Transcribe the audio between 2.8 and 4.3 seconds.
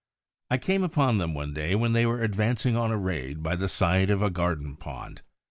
a raid by the side of